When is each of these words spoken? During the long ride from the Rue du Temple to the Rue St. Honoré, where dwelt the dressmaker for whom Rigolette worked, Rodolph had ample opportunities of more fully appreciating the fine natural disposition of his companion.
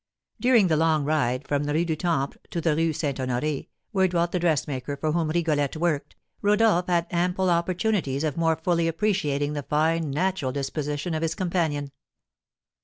During 0.39 0.65
the 0.65 0.77
long 0.77 1.05
ride 1.05 1.47
from 1.47 1.65
the 1.65 1.75
Rue 1.75 1.85
du 1.85 1.95
Temple 1.95 2.41
to 2.49 2.59
the 2.59 2.75
Rue 2.75 2.91
St. 2.91 3.19
Honoré, 3.19 3.67
where 3.91 4.07
dwelt 4.07 4.31
the 4.31 4.39
dressmaker 4.39 4.97
for 4.97 5.11
whom 5.11 5.29
Rigolette 5.29 5.77
worked, 5.77 6.15
Rodolph 6.41 6.87
had 6.87 7.05
ample 7.11 7.51
opportunities 7.51 8.23
of 8.23 8.35
more 8.35 8.55
fully 8.55 8.87
appreciating 8.87 9.53
the 9.53 9.61
fine 9.61 10.09
natural 10.09 10.51
disposition 10.51 11.13
of 11.13 11.21
his 11.21 11.35
companion. 11.35 11.91